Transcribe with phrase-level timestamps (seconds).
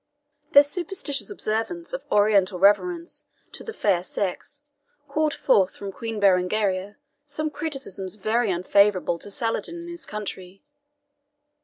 [0.53, 4.61] This superstitious observance of Oriental reverence to the fair sex
[5.07, 6.95] called forth from Queen Berengaria
[7.27, 10.63] some criticisms very unfavourable to Saladin and his country.